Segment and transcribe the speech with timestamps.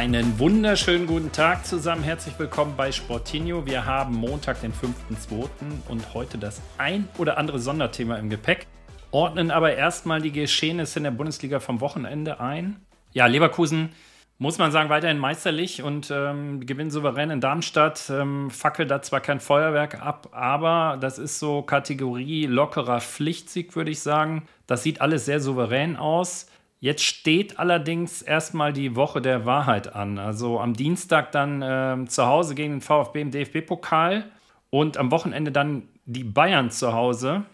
[0.00, 2.02] Einen wunderschönen guten Tag zusammen.
[2.02, 3.66] Herzlich willkommen bei Sportinho.
[3.66, 5.46] Wir haben Montag, den 5.2.
[5.90, 8.66] und heute das ein oder andere Sonderthema im Gepäck.
[9.10, 12.76] Ordnen aber erstmal die Geschehnisse in der Bundesliga vom Wochenende ein.
[13.12, 13.90] Ja, Leverkusen
[14.38, 18.08] muss man sagen, weiterhin meisterlich und ähm, gewinnt souverän in Darmstadt.
[18.08, 23.90] Ähm, fackelt da zwar kein Feuerwerk ab, aber das ist so Kategorie lockerer Pflichtsieg, würde
[23.90, 24.44] ich sagen.
[24.66, 26.46] Das sieht alles sehr souverän aus.
[26.82, 30.18] Jetzt steht allerdings erstmal die Woche der Wahrheit an.
[30.18, 34.24] Also am Dienstag dann äh, zu Hause gegen den VfB im DFB-Pokal
[34.70, 37.44] und am Wochenende dann die Bayern zu Hause.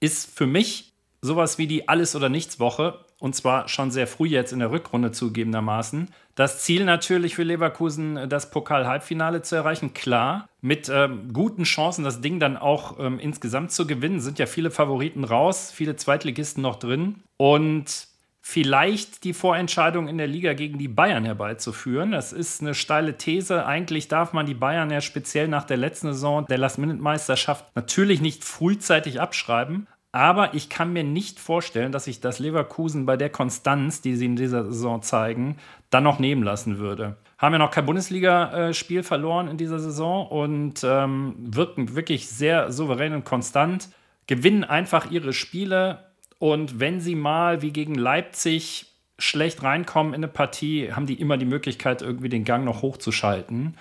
[0.00, 2.98] Ist für mich sowas wie die Alles- oder Nichts-Woche.
[3.20, 6.08] Und zwar schon sehr früh jetzt in der Rückrunde zugegebenermaßen.
[6.34, 10.48] Das Ziel natürlich für Leverkusen, das Pokal-Halbfinale zu erreichen, klar.
[10.60, 14.20] Mit ähm, guten Chancen, das Ding dann auch ähm, insgesamt zu gewinnen.
[14.20, 17.22] Sind ja viele Favoriten raus, viele Zweitligisten noch drin.
[17.36, 18.11] Und
[18.44, 22.10] vielleicht die Vorentscheidung in der Liga gegen die Bayern herbeizuführen.
[22.10, 23.64] Das ist eine steile These.
[23.64, 28.44] Eigentlich darf man die Bayern ja speziell nach der letzten Saison der Last-Minute-Meisterschaft natürlich nicht
[28.44, 29.86] frühzeitig abschreiben.
[30.10, 34.26] Aber ich kann mir nicht vorstellen, dass sich das Leverkusen bei der Konstanz, die sie
[34.26, 35.56] in dieser Saison zeigen,
[35.88, 37.16] dann noch nehmen lassen würde.
[37.38, 43.14] Haben ja noch kein Bundesligaspiel verloren in dieser Saison und ähm, wirken wirklich sehr souverän
[43.14, 43.88] und konstant,
[44.26, 46.11] gewinnen einfach ihre Spiele,
[46.42, 51.36] und wenn sie mal wie gegen Leipzig schlecht reinkommen in eine Partie, haben die immer
[51.36, 53.76] die Möglichkeit, irgendwie den Gang noch hochzuschalten.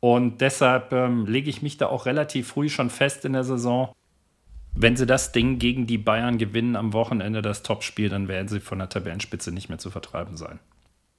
[0.00, 3.94] Und deshalb ähm, lege ich mich da auch relativ früh schon fest in der Saison.
[4.72, 8.58] Wenn sie das Ding gegen die Bayern gewinnen am Wochenende, das Topspiel, dann werden sie
[8.58, 10.58] von der Tabellenspitze nicht mehr zu vertreiben sein.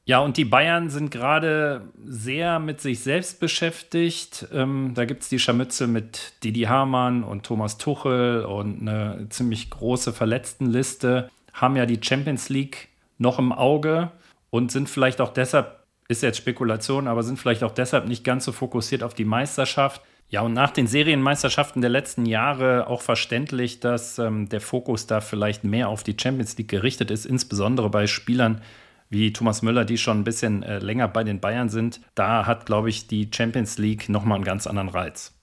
[0.06, 4.48] Ja, und die Bayern sind gerade sehr mit sich selbst beschäftigt.
[4.52, 9.70] Ähm, da gibt es die Scharmützel mit Didi Hamann und Thomas Tuchel und eine ziemlich
[9.70, 11.30] große Verletztenliste.
[11.54, 12.90] Haben ja die Champions League
[13.20, 14.12] noch im Auge
[14.50, 18.46] und sind vielleicht auch deshalb, ist jetzt Spekulation, aber sind vielleicht auch deshalb nicht ganz
[18.46, 20.02] so fokussiert auf die Meisterschaft.
[20.30, 25.22] Ja, und nach den Serienmeisterschaften der letzten Jahre auch verständlich, dass ähm, der Fokus da
[25.22, 28.62] vielleicht mehr auf die Champions League gerichtet ist, insbesondere bei Spielern,
[29.12, 32.66] wie Thomas Müller, die schon ein bisschen äh, länger bei den Bayern sind, da hat,
[32.66, 35.38] glaube ich, die Champions League nochmal einen ganz anderen Reiz.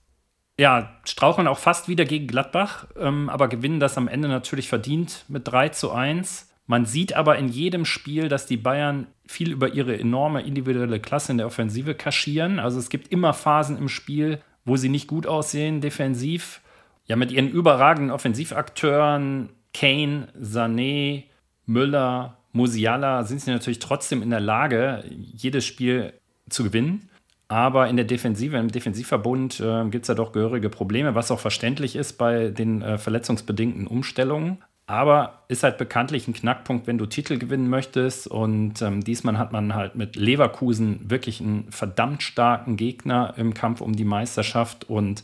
[0.59, 5.23] Ja, straucheln auch fast wieder gegen Gladbach, ähm, aber gewinnen das am Ende natürlich verdient
[5.29, 6.51] mit 3 zu 1.
[6.65, 11.31] Man sieht aber in jedem Spiel, dass die Bayern viel über ihre enorme individuelle Klasse
[11.31, 12.59] in der Offensive kaschieren.
[12.59, 16.61] Also es gibt immer Phasen im Spiel, wo sie nicht gut aussehen, defensiv.
[17.05, 21.25] Ja, mit ihren überragenden Offensivakteuren, Kane, Sané,
[21.65, 26.13] Müller, Musiala sind sie natürlich trotzdem in der Lage, jedes Spiel
[26.49, 27.09] zu gewinnen.
[27.47, 31.39] Aber in der Defensive, im Defensivverbund äh, gibt es ja doch gehörige Probleme, was auch
[31.39, 34.59] verständlich ist bei den äh, verletzungsbedingten Umstellungen.
[34.85, 38.27] Aber ist halt bekanntlich ein Knackpunkt, wenn du Titel gewinnen möchtest.
[38.27, 43.81] Und ähm, diesmal hat man halt mit Leverkusen wirklich einen verdammt starken Gegner im Kampf
[43.81, 45.23] um die Meisterschaft und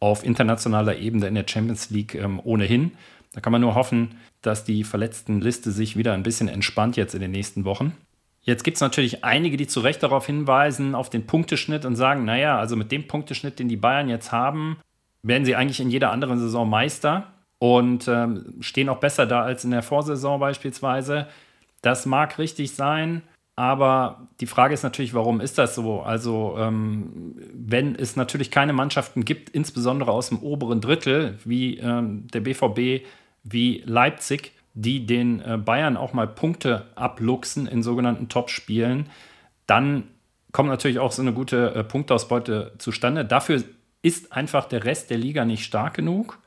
[0.00, 2.92] auf internationaler Ebene in der Champions League ähm, ohnehin.
[3.34, 7.20] Da kann man nur hoffen, dass die Verletztenliste sich wieder ein bisschen entspannt jetzt in
[7.20, 7.92] den nächsten Wochen.
[8.42, 12.24] Jetzt gibt es natürlich einige, die zu Recht darauf hinweisen, auf den Punkteschnitt und sagen,
[12.24, 14.78] naja, also mit dem Punkteschnitt, den die Bayern jetzt haben,
[15.22, 19.64] werden sie eigentlich in jeder anderen Saison Meister und ähm, stehen auch besser da als
[19.64, 21.26] in der Vorsaison beispielsweise.
[21.80, 23.22] Das mag richtig sein,
[23.56, 26.00] aber die Frage ist natürlich, warum ist das so?
[26.00, 32.26] Also, ähm, wenn es natürlich keine Mannschaften gibt, insbesondere aus dem oberen Drittel, wie ähm,
[32.32, 33.06] der BVB,
[33.44, 39.10] wie Leipzig, die den äh, Bayern auch mal Punkte abluchsen in sogenannten Topspielen,
[39.66, 40.08] dann
[40.50, 43.24] kommt natürlich auch so eine gute äh, Punktausbeute zustande.
[43.24, 43.62] Dafür
[44.02, 46.38] ist einfach der Rest der Liga nicht stark genug.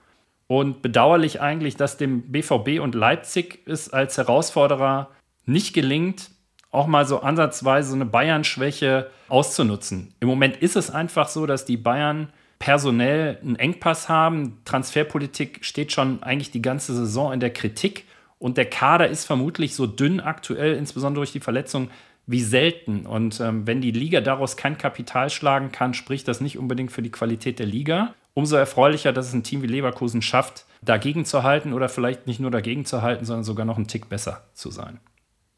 [0.47, 5.09] Und bedauerlich eigentlich, dass dem BVB und Leipzig es als Herausforderer
[5.45, 6.31] nicht gelingt,
[6.71, 10.13] auch mal so ansatzweise so eine Bayern-Schwäche auszunutzen.
[10.19, 12.29] Im Moment ist es einfach so, dass die Bayern
[12.59, 14.59] personell einen Engpass haben.
[14.65, 18.05] Transferpolitik steht schon eigentlich die ganze Saison in der Kritik
[18.39, 21.89] und der Kader ist vermutlich so dünn aktuell, insbesondere durch die Verletzung,
[22.27, 23.05] wie selten.
[23.05, 27.01] Und ähm, wenn die Liga daraus kein Kapital schlagen kann, spricht das nicht unbedingt für
[27.01, 28.13] die Qualität der Liga.
[28.33, 32.39] Umso erfreulicher, dass es ein Team wie Leverkusen schafft, dagegen zu halten oder vielleicht nicht
[32.39, 34.99] nur dagegen zu halten, sondern sogar noch einen Tick besser zu sein.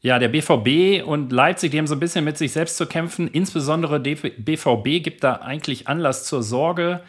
[0.02, 3.28] Ja, der BVB und Leipzig, die haben so ein bisschen mit sich selbst zu kämpfen.
[3.28, 7.02] Insbesondere der BVB gibt da eigentlich Anlass zur Sorge.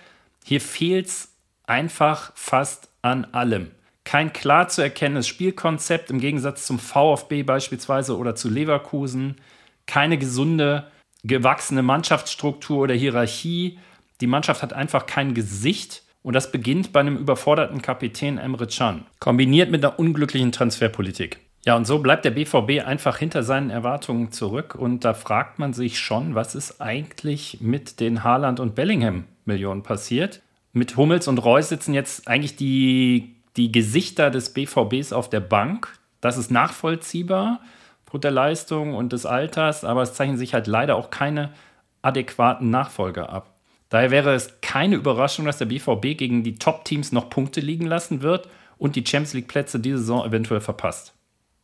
[0.44, 1.34] Hier fehlt es
[1.66, 3.72] einfach fast an allem.
[4.04, 9.40] Kein klar zu erkennendes Spielkonzept im Gegensatz zum VfB beispielsweise oder zu Leverkusen.
[9.86, 10.88] Keine gesunde,
[11.24, 13.80] gewachsene Mannschaftsstruktur oder Hierarchie.
[14.20, 16.04] Die Mannschaft hat einfach kein Gesicht.
[16.24, 21.40] Und das beginnt bei einem überforderten Kapitän Emre Can, kombiniert mit einer unglücklichen Transferpolitik.
[21.64, 24.74] Ja, und so bleibt der BVB einfach hinter seinen Erwartungen zurück.
[24.76, 30.42] Und da fragt man sich schon, was ist eigentlich mit den Haaland- und Bellingham-Millionen passiert?
[30.74, 36.00] Mit Hummels und Reus sitzen jetzt eigentlich die, die Gesichter des BVBs auf der Bank.
[36.20, 37.62] Das ist nachvollziehbar,
[38.06, 41.52] aufgrund der Leistung und des Alters, aber es zeichnen sich halt leider auch keine
[42.02, 43.54] adäquaten Nachfolger ab.
[43.90, 48.22] Daher wäre es keine Überraschung, dass der BVB gegen die Top-Teams noch Punkte liegen lassen
[48.22, 48.48] wird
[48.78, 51.14] und die Champions League-Plätze diese Saison eventuell verpasst.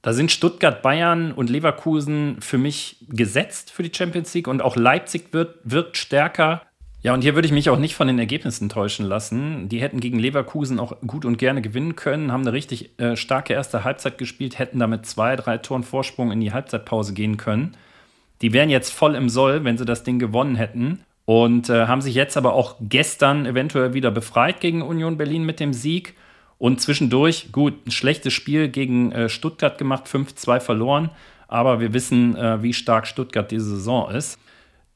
[0.07, 4.77] Da sind Stuttgart, Bayern und Leverkusen für mich gesetzt für die Champions League und auch
[4.77, 6.61] Leipzig wird, wirkt stärker.
[7.01, 9.67] Ja, und hier würde ich mich auch nicht von den Ergebnissen täuschen lassen.
[9.67, 13.51] Die hätten gegen Leverkusen auch gut und gerne gewinnen können, haben eine richtig äh, starke
[13.51, 17.75] erste Halbzeit gespielt, hätten damit zwei, drei Toren Vorsprung in die Halbzeitpause gehen können.
[18.41, 21.01] Die wären jetzt voll im Soll, wenn sie das Ding gewonnen hätten.
[21.25, 25.59] Und äh, haben sich jetzt aber auch gestern eventuell wieder befreit gegen Union Berlin mit
[25.59, 26.15] dem Sieg
[26.57, 31.11] und zwischendurch, gut, ein schlechtes Spiel gegen äh, Stuttgart gemacht, 5-2 verloren.
[31.47, 34.39] Aber wir wissen, äh, wie stark Stuttgart diese Saison ist.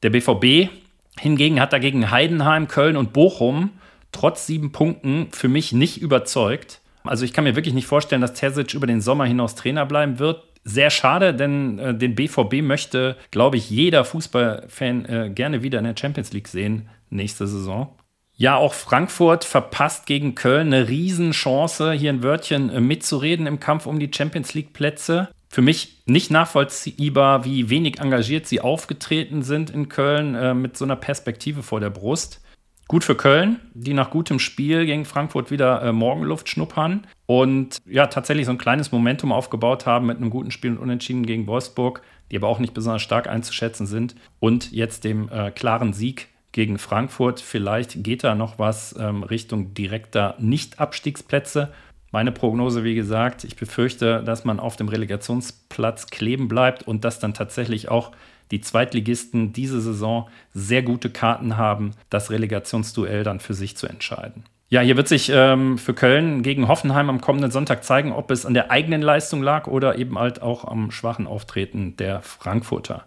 [0.02, 0.70] Der BVB
[1.18, 3.70] hingegen hat dagegen Heidenheim, Köln und Bochum
[4.12, 6.80] trotz sieben Punkten für mich nicht überzeugt.
[7.04, 10.18] Also ich kann mir wirklich nicht vorstellen, dass Terzic über den Sommer hinaus Trainer bleiben
[10.18, 10.44] wird.
[10.64, 15.84] Sehr schade, denn äh, den BVB möchte, glaube ich, jeder Fußballfan äh, gerne wieder in
[15.84, 17.96] der Champions League sehen nächste Saison.
[18.42, 23.86] Ja, auch Frankfurt verpasst gegen Köln eine Riesenchance, hier ein Wörtchen äh, mitzureden im Kampf
[23.86, 25.28] um die Champions League-Plätze.
[25.48, 30.84] Für mich nicht nachvollziehbar, wie wenig engagiert sie aufgetreten sind in Köln äh, mit so
[30.84, 32.40] einer Perspektive vor der Brust.
[32.88, 38.08] Gut für Köln, die nach gutem Spiel gegen Frankfurt wieder äh, Morgenluft schnuppern und ja,
[38.08, 42.02] tatsächlich so ein kleines Momentum aufgebaut haben mit einem guten Spiel und Unentschieden gegen Wolfsburg,
[42.32, 46.78] die aber auch nicht besonders stark einzuschätzen sind und jetzt dem äh, klaren Sieg gegen
[46.78, 47.40] Frankfurt.
[47.40, 51.72] Vielleicht geht da noch was ähm, Richtung direkter Nicht-Abstiegsplätze.
[52.12, 57.18] Meine Prognose, wie gesagt, ich befürchte, dass man auf dem Relegationsplatz kleben bleibt und dass
[57.18, 58.12] dann tatsächlich auch
[58.50, 64.44] die Zweitligisten diese Saison sehr gute Karten haben, das Relegationsduell dann für sich zu entscheiden.
[64.68, 68.46] Ja, hier wird sich ähm, für Köln gegen Hoffenheim am kommenden Sonntag zeigen, ob es
[68.46, 73.04] an der eigenen Leistung lag oder eben halt auch am schwachen Auftreten der Frankfurter.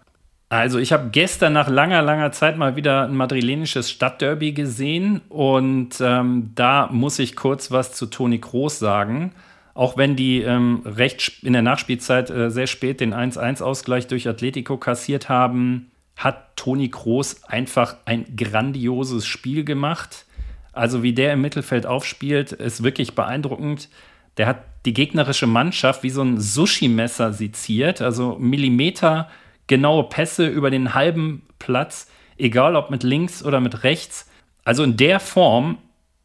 [0.48, 6.00] Also ich habe gestern nach langer, langer Zeit mal wieder ein madrilenisches Stadtderby gesehen und
[6.00, 9.32] ähm, da muss ich kurz was zu Toni Kroos sagen.
[9.74, 14.76] Auch wenn die ähm, recht in der Nachspielzeit äh, sehr spät den 1-1-Ausgleich durch Atletico
[14.76, 20.26] kassiert haben, hat Toni Kroos einfach ein grandioses Spiel gemacht.
[20.72, 23.88] Also wie der im Mittelfeld aufspielt, ist wirklich beeindruckend.
[24.36, 29.28] Der hat die gegnerische Mannschaft wie so ein Sushi-Messer seziert, also Millimeter
[29.66, 32.08] genaue Pässe über den halben Platz,
[32.38, 34.30] egal ob mit links oder mit rechts.
[34.64, 35.78] Also in der Form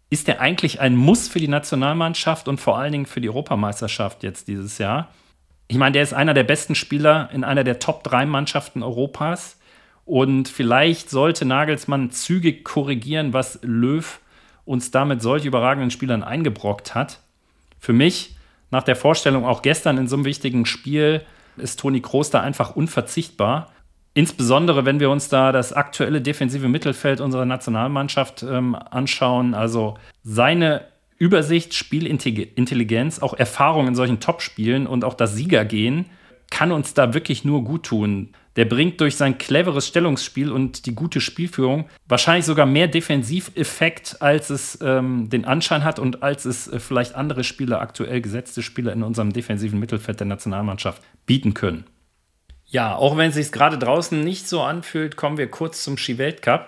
[0.10, 4.24] ist er eigentlich ein Muss für die Nationalmannschaft und vor allen Dingen für die Europameisterschaft
[4.24, 5.10] jetzt dieses Jahr.
[5.68, 9.58] Ich meine, der ist einer der besten Spieler in einer der Top-3-Mannschaften Europas.
[10.04, 14.20] Und vielleicht sollte Nagelsmann zügig korrigieren, was Löw
[14.66, 17.22] uns damit solch überragenden Spielern eingebrockt hat.
[17.80, 18.36] Für mich,
[18.70, 21.22] nach der Vorstellung auch gestern in so einem wichtigen Spiel,
[21.58, 23.72] ist Toni Kroos da einfach unverzichtbar.
[24.14, 29.54] Insbesondere, wenn wir uns da das aktuelle defensive Mittelfeld unserer Nationalmannschaft ähm, anschauen.
[29.54, 30.86] Also seine
[31.18, 36.08] Übersicht, Spielintelligenz, auch Erfahrung in solchen Topspielen und auch das Siegergehen
[36.50, 38.34] kann uns da wirklich nur gut tun.
[38.58, 44.50] Der bringt durch sein cleveres Stellungsspiel und die gute Spielführung wahrscheinlich sogar mehr Defensiveffekt, als
[44.50, 48.92] es ähm, den Anschein hat und als es äh, vielleicht andere Spieler, aktuell gesetzte Spieler
[48.92, 51.86] in unserem defensiven Mittelfeld der Nationalmannschaft bieten können.
[52.66, 56.68] Ja, auch wenn es sich gerade draußen nicht so anfühlt, kommen wir kurz zum Ski-Weltcup.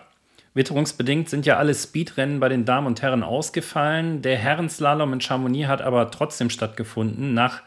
[0.53, 4.21] Witterungsbedingt sind ja alle Speedrennen bei den Damen und Herren ausgefallen.
[4.21, 7.61] Der Herrenslalom in Chamonix hat aber trotzdem stattgefunden, nach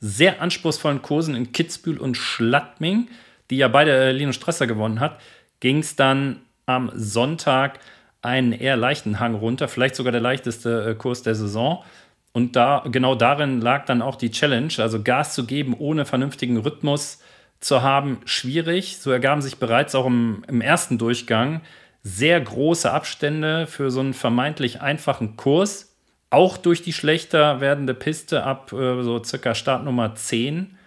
[0.00, 3.08] sehr anspruchsvollen Kursen in Kitzbühel und Schladming
[3.52, 5.20] die ja beide äh, Linus Stresser gewonnen hat,
[5.60, 7.80] ging es dann am Sonntag
[8.22, 11.84] einen eher leichten Hang runter, vielleicht sogar der leichteste äh, Kurs der Saison.
[12.32, 16.56] Und da, genau darin lag dann auch die Challenge, also Gas zu geben, ohne vernünftigen
[16.56, 17.20] Rhythmus
[17.60, 18.96] zu haben, schwierig.
[18.98, 21.60] So ergaben sich bereits auch im, im ersten Durchgang
[22.02, 25.94] sehr große Abstände für so einen vermeintlich einfachen Kurs.
[26.30, 30.78] Auch durch die schlechter werdende Piste ab äh, so circa Startnummer 10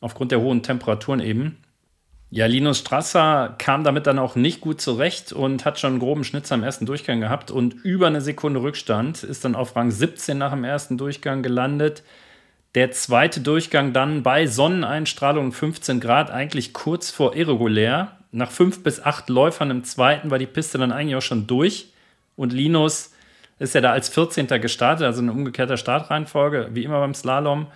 [0.00, 1.58] aufgrund der hohen Temperaturen eben.
[2.34, 6.24] Ja, Linus Strasser kam damit dann auch nicht gut zurecht und hat schon einen groben
[6.24, 10.36] Schnitzer im ersten Durchgang gehabt und über eine Sekunde Rückstand ist dann auf Rang 17
[10.36, 12.02] nach dem ersten Durchgang gelandet.
[12.74, 18.16] Der zweite Durchgang dann bei Sonneneinstrahlung 15 Grad, eigentlich kurz vor irregulär.
[18.32, 21.92] Nach fünf bis acht Läufern im zweiten war die Piste dann eigentlich auch schon durch.
[22.34, 23.12] Und Linus
[23.60, 24.48] ist ja da als 14.
[24.60, 27.68] gestartet, also eine umgekehrte Startreihenfolge, wie immer beim Slalom.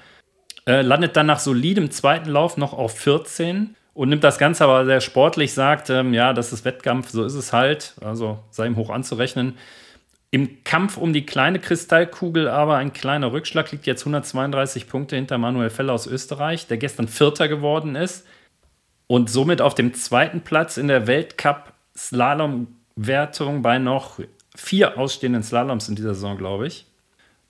[0.66, 4.84] Äh, landet dann nach solidem zweiten Lauf noch auf 14 und nimmt das Ganze aber
[4.84, 8.76] sehr sportlich, sagt, ähm, ja, das ist Wettkampf, so ist es halt, also sei ihm
[8.76, 9.58] hoch anzurechnen.
[10.30, 15.36] Im Kampf um die kleine Kristallkugel aber ein kleiner Rückschlag liegt jetzt 132 Punkte hinter
[15.36, 18.24] Manuel Feller aus Österreich, der gestern Vierter geworden ist
[19.08, 24.20] und somit auf dem zweiten Platz in der Weltcup-Slalom-Wertung bei noch
[24.54, 26.86] vier ausstehenden Slaloms in dieser Saison, glaube ich.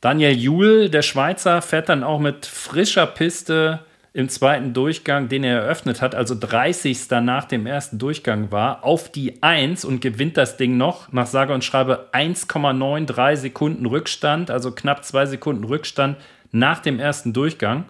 [0.00, 3.81] Daniel Juhl, der Schweizer, fährt dann auch mit frischer Piste
[4.18, 7.08] im zweiten Durchgang, den er eröffnet hat, also 30.
[7.22, 11.54] nach dem ersten Durchgang war, auf die 1 und gewinnt das Ding noch nach sage
[11.54, 16.16] und schreibe 1,93 Sekunden Rückstand, also knapp zwei Sekunden Rückstand
[16.50, 17.84] nach dem ersten Durchgang.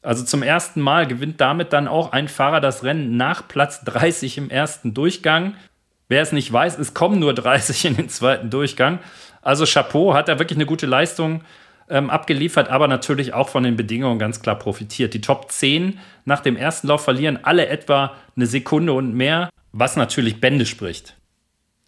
[0.00, 4.38] Also zum ersten Mal gewinnt damit dann auch ein Fahrer das Rennen nach Platz 30
[4.38, 5.56] im ersten Durchgang.
[6.08, 8.98] Wer es nicht weiß, es kommen nur 30 in den zweiten Durchgang.
[9.42, 11.42] Also Chapeau, hat er wirklich eine gute Leistung
[11.88, 15.14] ähm, abgeliefert, aber natürlich auch von den Bedingungen ganz klar profitiert.
[15.14, 19.96] Die Top 10 nach dem ersten Lauf verlieren alle etwa eine Sekunde und mehr, was
[19.96, 21.16] natürlich Bände spricht.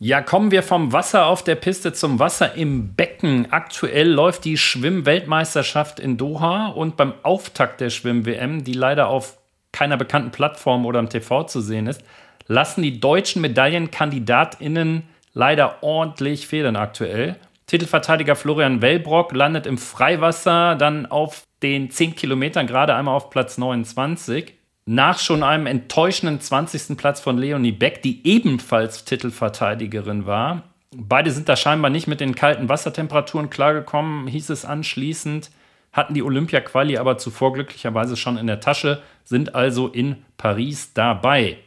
[0.01, 3.51] Ja, kommen wir vom Wasser auf der Piste zum Wasser im Becken.
[3.51, 9.39] Aktuell läuft die Schwimm-Weltmeisterschaft in Doha und beim Auftakt der Schwimm-WM, die leider auf
[9.73, 12.03] keiner bekannten Plattform oder im TV zu sehen ist,
[12.47, 15.03] lassen die deutschen MedaillenkandidatInnen
[15.35, 17.35] leider ordentlich federn aktuell.
[17.69, 23.59] Titelverteidiger Florian Wellbrock landet im Freiwasser dann auf den 10 Kilometern gerade einmal auf Platz
[23.59, 24.55] 29.
[24.87, 26.97] Nach schon einem enttäuschenden 20.
[26.97, 30.63] Platz von Leonie Beck, die ebenfalls Titelverteidigerin war.
[30.97, 35.51] Beide sind da scheinbar nicht mit den kalten Wassertemperaturen klargekommen, hieß es anschließend.
[35.93, 41.59] Hatten die Olympia-Quali aber zuvor glücklicherweise schon in der Tasche, sind also in Paris dabei.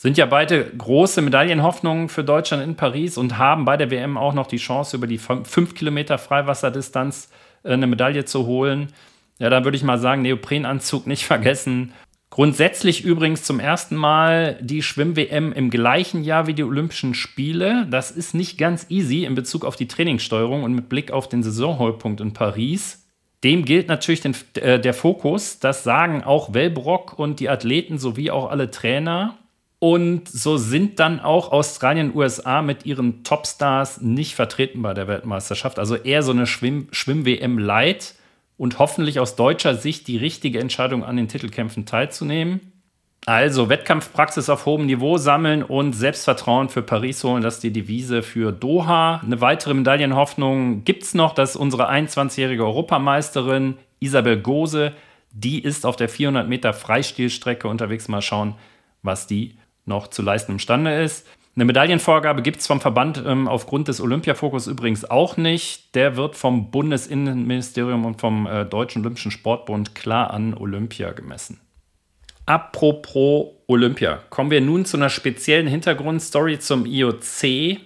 [0.00, 4.32] Sind ja beide große Medaillenhoffnungen für Deutschland in Paris und haben bei der WM auch
[4.32, 7.30] noch die Chance, über die 5 Kilometer Freiwasserdistanz
[7.64, 8.92] äh, eine Medaille zu holen.
[9.40, 11.94] Ja, da würde ich mal sagen, Neoprenanzug nicht vergessen.
[12.30, 17.88] Grundsätzlich übrigens zum ersten Mal die Schwimm-WM im gleichen Jahr wie die Olympischen Spiele.
[17.90, 21.42] Das ist nicht ganz easy in Bezug auf die Trainingssteuerung und mit Blick auf den
[21.42, 23.04] Saisonhöhepunkt in Paris.
[23.42, 25.58] Dem gilt natürlich den, äh, der Fokus.
[25.58, 29.36] Das sagen auch Wellbrock und die Athleten sowie auch alle Trainer.
[29.80, 35.06] Und so sind dann auch Australien, und USA mit ihren Topstars nicht vertreten bei der
[35.06, 35.78] Weltmeisterschaft.
[35.78, 38.14] Also eher so eine Schwimm-WM Schwimm Light
[38.56, 42.72] und hoffentlich aus deutscher Sicht die richtige Entscheidung an den Titelkämpfen teilzunehmen.
[43.24, 48.22] Also Wettkampfpraxis auf hohem Niveau sammeln und Selbstvertrauen für Paris holen, das ist die Devise
[48.22, 49.20] für Doha.
[49.22, 54.92] Eine weitere Medaillenhoffnung gibt es noch, dass unsere 21-jährige Europameisterin Isabel Gose,
[55.32, 58.08] die ist auf der 400 Meter Freistilstrecke unterwegs.
[58.08, 58.54] Mal schauen,
[59.02, 59.56] was die
[59.88, 61.26] noch zu leisten imstande ist.
[61.58, 65.92] Eine Medaillenvorgabe gibt es vom Verband ähm, aufgrund des Olympiafokus übrigens auch nicht.
[65.96, 71.60] Der wird vom Bundesinnenministerium und vom äh, Deutschen Olympischen Sportbund klar an Olympia gemessen.
[72.46, 77.80] Apropos Olympia, kommen wir nun zu einer speziellen Hintergrundstory zum IOC,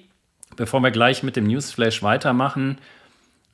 [0.54, 2.78] bevor wir gleich mit dem Newsflash weitermachen.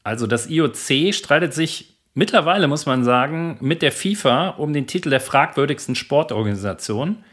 [0.03, 5.11] Also das IOC streitet sich mittlerweile, muss man sagen, mit der FIFA um den Titel
[5.11, 7.25] der fragwürdigsten Sportorganisation.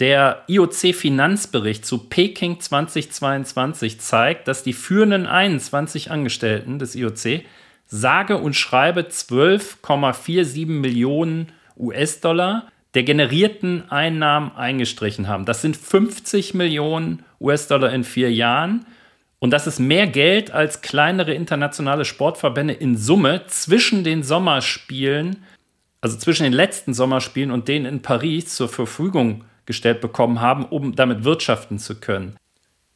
[0.00, 7.44] Der IOC-Finanzbericht zu Peking 2022 zeigt, dass die führenden 21 Angestellten des IOC
[7.86, 15.44] sage und schreibe 12,47 Millionen US-Dollar der generierten Einnahmen eingestrichen haben.
[15.44, 18.86] Das sind 50 Millionen US-Dollar in vier Jahren.
[19.38, 25.44] Und das ist mehr Geld als kleinere internationale Sportverbände in Summe zwischen den Sommerspielen,
[26.00, 30.94] also zwischen den letzten Sommerspielen und denen in Paris zur Verfügung gestellt bekommen haben, um
[30.94, 32.36] damit wirtschaften zu können.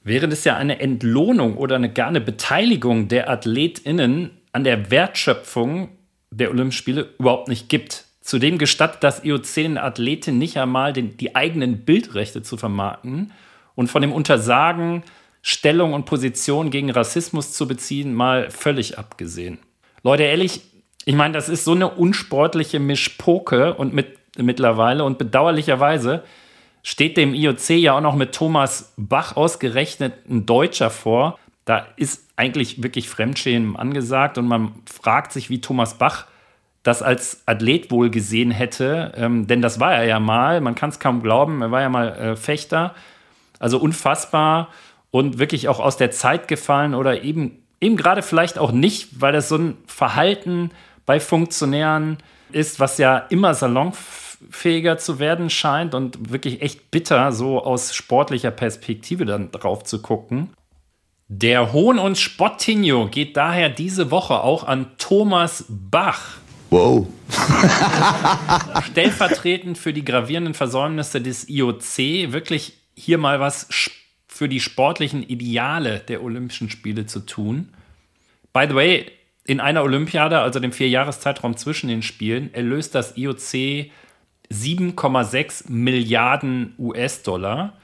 [0.02, 5.90] Während es ja eine Entlohnung oder eine gar eine Beteiligung der AthletInnen an der Wertschöpfung
[6.30, 8.04] der Olympischen Spiele überhaupt nicht gibt.
[8.20, 13.32] Zudem gestattet das IOC den Athleten nicht einmal den, die eigenen Bildrechte zu vermarkten
[13.74, 15.02] und von dem Untersagen,
[15.40, 19.58] Stellung und Position gegen Rassismus zu beziehen, mal völlig abgesehen.
[20.02, 20.60] Leute, ehrlich,
[21.04, 26.22] ich meine, das ist so eine unsportliche Mischpoke und mit, mittlerweile und bedauerlicherweise
[26.88, 31.38] steht dem IOC ja auch noch mit Thomas Bach ausgerechnet ein Deutscher vor.
[31.66, 36.24] Da ist eigentlich wirklich Fremdschämen angesagt und man fragt sich, wie Thomas Bach
[36.82, 40.88] das als Athlet wohl gesehen hätte, ähm, denn das war er ja mal, man kann
[40.88, 42.94] es kaum glauben, er war ja mal äh, Fechter,
[43.58, 44.68] also unfassbar
[45.10, 49.34] und wirklich auch aus der Zeit gefallen oder eben, eben gerade vielleicht auch nicht, weil
[49.34, 50.70] das so ein Verhalten
[51.04, 52.16] bei Funktionären
[52.50, 53.52] ist, was ja immer
[54.38, 60.02] salonfähiger zu werden scheint und wirklich echt bitter, so aus sportlicher Perspektive dann drauf zu
[60.02, 60.50] gucken.
[61.28, 66.38] Der Hohn und Spottinho geht daher diese Woche auch an Thomas Bach.
[66.70, 67.06] Wow.
[68.90, 73.68] Stellvertretend für die gravierenden Versäumnisse des IOC wirklich hier mal was
[74.26, 77.70] für die sportlichen Ideale der Olympischen Spiele zu tun.
[78.52, 79.06] By the way,
[79.44, 83.90] in einer Olympiade, also dem Vierjahreszeitraum zwischen den Spielen, erlöst das IOC
[84.52, 87.74] 7,6 Milliarden US-Dollar.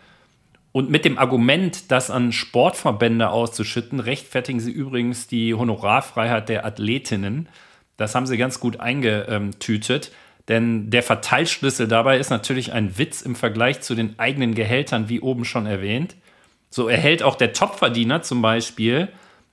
[0.72, 7.48] Und mit dem Argument, das an Sportverbände auszuschütten, rechtfertigen sie übrigens die Honorarfreiheit der Athletinnen.
[7.96, 10.10] Das haben sie ganz gut eingetütet.
[10.48, 15.20] Denn der Verteilschlüssel dabei ist natürlich ein Witz im Vergleich zu den eigenen Gehältern, wie
[15.20, 16.16] oben schon erwähnt.
[16.70, 19.08] So erhält auch der Topverdiener zum Beispiel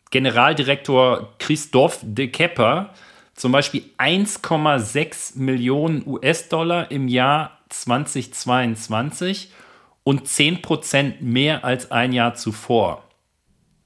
[0.09, 2.93] Generaldirektor Christophe de Kepper
[3.41, 9.51] zum Beispiel 1,6 Millionen US-Dollar im Jahr 2022
[10.03, 13.01] und 10 Prozent mehr als ein Jahr zuvor.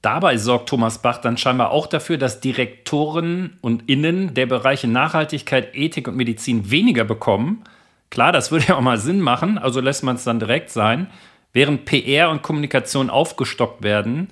[0.02, 5.74] Dabei sorgt Thomas Bach dann scheinbar auch dafür, dass Direktoren und Innen der Bereiche Nachhaltigkeit,
[5.74, 7.64] Ethik und Medizin weniger bekommen.
[8.10, 11.06] Klar, das würde ja auch mal Sinn machen, also lässt man es dann direkt sein,
[11.54, 14.28] während PR und Kommunikation aufgestockt werden,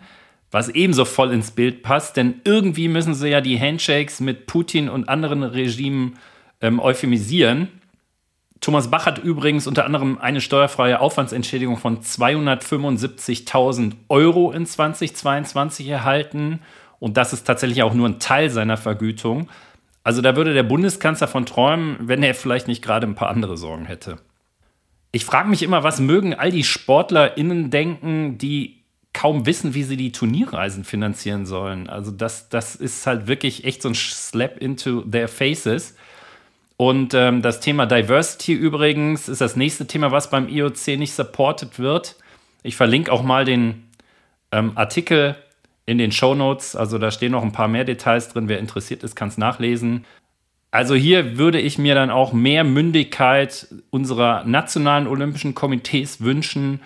[0.55, 4.89] was ebenso voll ins Bild passt, denn irgendwie müssen sie ja die Handshakes mit Putin
[4.89, 6.15] und anderen Regimen
[6.61, 7.67] ähm, euphemisieren.
[8.61, 16.61] Thomas Bach hat übrigens unter anderem eine steuerfreie Aufwandsentschädigung von 275.000 Euro in 2022 erhalten.
[17.01, 19.49] Und das ist tatsächlich auch nur ein Teil seiner Vergütung.
[20.05, 23.57] Also da würde der Bundeskanzler von träumen, wenn er vielleicht nicht gerade ein paar andere
[23.57, 24.19] Sorgen hätte.
[25.11, 28.84] Ich frage mich immer, was mögen all die SportlerInnen denken, die
[29.15, 31.89] kaum wissen, wie sie die Turnierreisen finanzieren sollen.
[31.89, 35.97] Also das, das ist halt wirklich echt so ein Slap into their faces.
[36.77, 41.79] Und ähm, das Thema Diversity übrigens ist das nächste Thema, was beim IOC nicht supported
[41.79, 42.17] wird.
[42.63, 43.85] Ich verlinke auch mal den
[44.53, 45.37] ähm, Artikel
[45.87, 46.75] in den Show Notes.
[46.75, 48.49] Also da stehen noch ein paar mehr Details drin.
[48.49, 50.05] Wer interessiert ist, kann es nachlesen.
[50.71, 56.81] Also hier würde ich mir dann auch mehr Mündigkeit unserer nationalen Olympischen Komitees wünschen,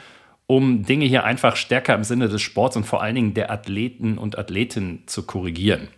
[0.49, 4.17] um Dinge hier einfach stärker im Sinne des Sports und vor allen Dingen der Athleten
[4.17, 5.89] und Athletinnen zu korrigieren.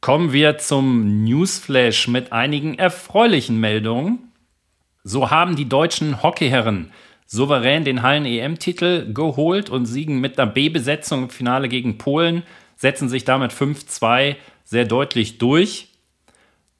[0.00, 4.32] Kommen wir zum Newsflash mit einigen erfreulichen Meldungen.
[5.04, 6.90] So haben die deutschen Hockeyherren
[7.26, 12.42] souverän den Hallen-EM-Titel geholt und siegen mit einer B-Besetzung im Finale gegen Polen,
[12.74, 15.89] setzen sich damit 5-2 sehr deutlich durch.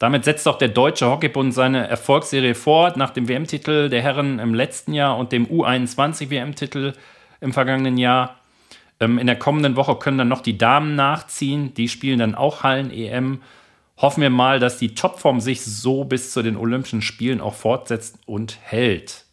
[0.01, 4.55] Damit setzt auch der Deutsche Hockeybund seine Erfolgsserie fort nach dem WM-Titel der Herren im
[4.55, 6.95] letzten Jahr und dem U21-WM-Titel
[7.43, 8.41] im vergangenen Jahr.
[8.99, 11.75] Ähm, in der kommenden Woche können dann noch die Damen nachziehen.
[11.75, 13.43] Die spielen dann auch Hallen-EM.
[13.99, 18.19] Hoffen wir mal, dass die Topform sich so bis zu den Olympischen Spielen auch fortsetzt
[18.25, 19.27] und hält.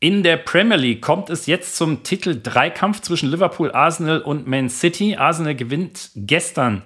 [0.00, 5.16] In der Premier League kommt es jetzt zum Titel-Dreikampf zwischen Liverpool, Arsenal und Man City.
[5.16, 6.82] Arsenal gewinnt gestern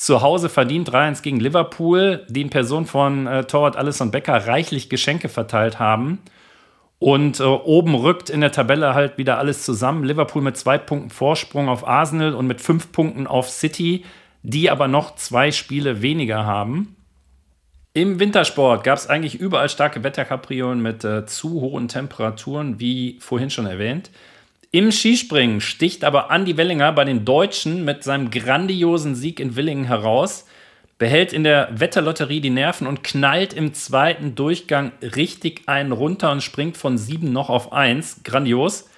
[0.00, 4.88] zu Hause verdient 3-1 gegen Liverpool, die in Person von äh, Torwart Alisson Becker reichlich
[4.88, 6.20] Geschenke verteilt haben.
[6.98, 10.04] Und äh, oben rückt in der Tabelle halt wieder alles zusammen.
[10.04, 14.06] Liverpool mit zwei Punkten Vorsprung auf Arsenal und mit fünf Punkten auf City,
[14.42, 16.96] die aber noch zwei Spiele weniger haben.
[17.92, 23.50] Im Wintersport gab es eigentlich überall starke Wetterkapriolen mit äh, zu hohen Temperaturen, wie vorhin
[23.50, 24.10] schon erwähnt.
[24.72, 29.84] Im Skispringen sticht aber Andy Wellinger bei den Deutschen mit seinem grandiosen Sieg in Willingen
[29.84, 30.46] heraus
[31.00, 36.42] behält in der Wetterlotterie die Nerven und knallt im zweiten Durchgang richtig einen runter und
[36.42, 38.20] springt von sieben noch auf eins.
[38.22, 38.88] Grandios.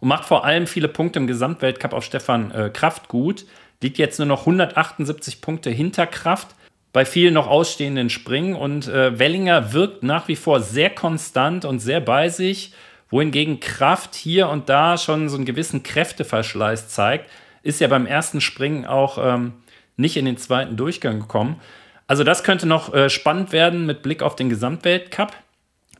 [0.00, 3.44] Und macht vor allem viele Punkte im Gesamtweltcup auf Stefan äh, Kraft gut.
[3.82, 6.48] Liegt jetzt nur noch 178 Punkte hinter Kraft
[6.94, 8.56] bei vielen noch ausstehenden Springen.
[8.56, 12.72] Und äh, Wellinger wirkt nach wie vor sehr konstant und sehr bei sich.
[13.10, 17.30] Wohingegen Kraft hier und da schon so einen gewissen Kräfteverschleiß zeigt,
[17.62, 19.54] ist ja beim ersten Springen auch ähm,
[19.96, 21.60] nicht in den zweiten Durchgang gekommen.
[22.06, 25.32] Also das könnte noch äh, spannend werden mit Blick auf den Gesamtweltcup.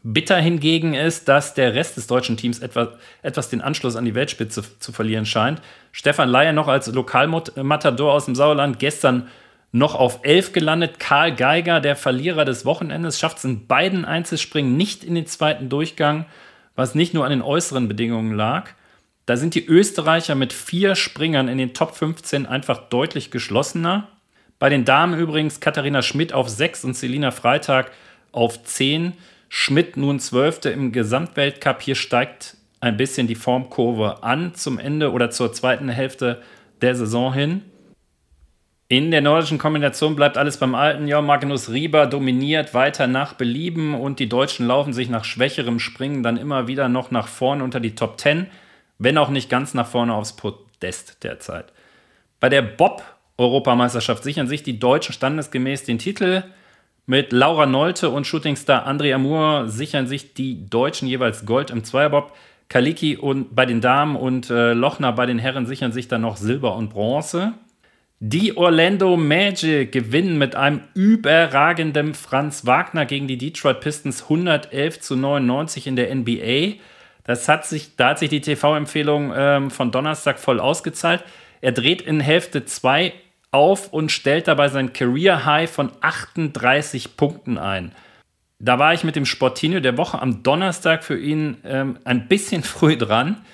[0.02, 2.90] Bitter hingegen ist, dass der Rest des deutschen Teams etwas,
[3.22, 5.60] etwas den Anschluss an die Weltspitze zu verlieren scheint.
[5.90, 9.28] Stefan Leier noch als Lokalmatador aus dem Sauerland gestern
[9.72, 11.00] noch auf 11 gelandet.
[11.00, 15.68] Karl Geiger, der Verlierer des Wochenendes, schafft es in beiden Einzelspringen nicht in den zweiten
[15.68, 16.26] Durchgang,
[16.76, 18.70] was nicht nur an den äußeren Bedingungen lag.
[19.24, 24.06] Da sind die Österreicher mit vier Springern in den Top 15 einfach deutlich geschlossener.
[24.58, 27.90] Bei den Damen übrigens Katharina Schmidt auf 6 und Selina Freitag
[28.30, 29.14] auf 10.
[29.48, 31.82] Schmidt nun Zwölfte im Gesamtweltcup.
[31.82, 36.42] Hier steigt ein bisschen die Formkurve an zum Ende oder zur zweiten Hälfte
[36.82, 37.62] der Saison hin.
[38.88, 41.08] In der nordischen Kombination bleibt alles beim Alten.
[41.08, 46.22] Ja, Magnus Rieber dominiert weiter nach Belieben und die Deutschen laufen sich nach schwächerem Springen
[46.22, 48.46] dann immer wieder noch nach vorne unter die Top 10,
[48.98, 51.72] wenn auch nicht ganz nach vorne aufs Podest derzeit.
[52.38, 56.44] Bei der Bob-Europameisterschaft sichern sich die Deutschen standesgemäß den Titel.
[57.06, 62.36] Mit Laura Nolte und Shootingstar André Amour sichern sich die Deutschen jeweils Gold im Zweierbob.
[62.68, 66.36] Kaliki und bei den Damen und äh, Lochner bei den Herren sichern sich dann noch
[66.36, 67.54] Silber und Bronze.
[68.18, 75.16] Die Orlando Magic gewinnen mit einem überragenden Franz Wagner gegen die Detroit Pistons 111 zu
[75.16, 76.76] 99 in der NBA.
[77.24, 81.24] Das hat sich, da hat sich die TV-Empfehlung ähm, von Donnerstag voll ausgezahlt.
[81.60, 83.12] Er dreht in Hälfte 2
[83.50, 87.92] auf und stellt dabei sein Career High von 38 Punkten ein.
[88.58, 92.62] Da war ich mit dem Sportino der Woche am Donnerstag für ihn ähm, ein bisschen
[92.62, 93.44] früh dran.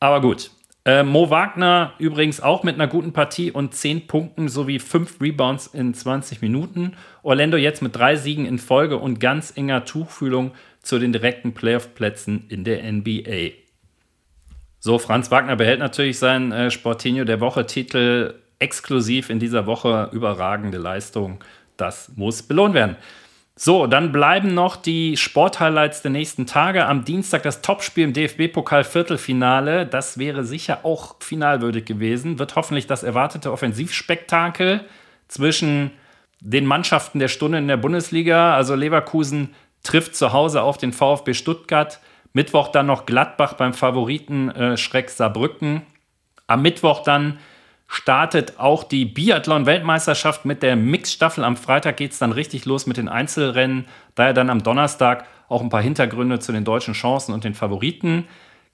[0.00, 0.50] Aber gut,
[0.88, 5.66] äh, Mo Wagner übrigens auch mit einer guten Partie und 10 Punkten sowie 5 Rebounds
[5.66, 6.94] in 20 Minuten.
[7.22, 12.46] Orlando jetzt mit drei Siegen in Folge und ganz enger Tuchfühlung zu den direkten Playoff-Plätzen
[12.48, 13.50] in der NBA.
[14.78, 20.08] So, Franz Wagner behält natürlich seinen äh, Sportinho der Woche-Titel exklusiv in dieser Woche.
[20.12, 21.44] Überragende Leistung.
[21.76, 22.96] Das muss belohnt werden.
[23.60, 26.86] So, dann bleiben noch die Sporthighlights der nächsten Tage.
[26.86, 29.84] Am Dienstag das Topspiel im DFB-Pokal-Viertelfinale.
[29.84, 32.38] Das wäre sicher auch finalwürdig gewesen.
[32.38, 34.84] Wird hoffentlich das erwartete Offensivspektakel
[35.26, 35.90] zwischen
[36.38, 38.54] den Mannschaften der Stunde in der Bundesliga.
[38.54, 41.98] Also Leverkusen trifft zu Hause auf den VfB Stuttgart.
[42.32, 45.82] Mittwoch dann noch Gladbach beim Favoriten äh, Schreck Saarbrücken.
[46.46, 47.40] Am Mittwoch dann
[47.88, 51.42] startet auch die Biathlon-Weltmeisterschaft mit der Mixstaffel.
[51.42, 53.86] Am Freitag geht es dann richtig los mit den Einzelrennen.
[54.14, 58.28] Daher dann am Donnerstag auch ein paar Hintergründe zu den deutschen Chancen und den Favoriten.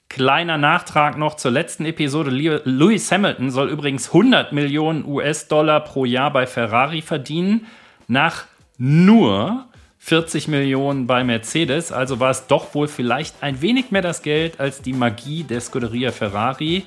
[0.08, 2.30] Kleiner Nachtrag noch zur letzten Episode.
[2.30, 7.66] Lewis Hamilton soll übrigens 100 Millionen US-Dollar pro Jahr bei Ferrari verdienen,
[8.08, 8.44] nach
[8.78, 9.66] nur
[9.98, 11.92] 40 Millionen bei Mercedes.
[11.92, 15.60] Also war es doch wohl vielleicht ein wenig mehr das Geld als die Magie der
[15.60, 16.84] Scuderia Ferrari.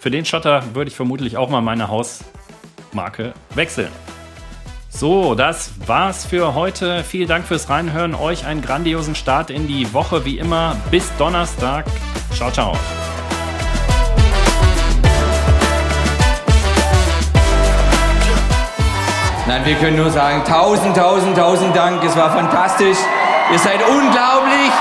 [0.00, 3.90] Für den Schotter würde ich vermutlich auch mal meine Hausmarke wechseln.
[4.88, 7.04] So, das war's für heute.
[7.04, 8.14] Vielen Dank fürs Reinhören.
[8.14, 10.76] Euch einen grandiosen Start in die Woche wie immer.
[10.90, 11.84] Bis Donnerstag.
[12.34, 12.72] Ciao, ciao.
[19.46, 22.02] Nein, wir können nur sagen, tausend, tausend, tausend Dank.
[22.02, 22.98] Es war fantastisch.
[23.52, 24.72] Ihr seid unglaublich.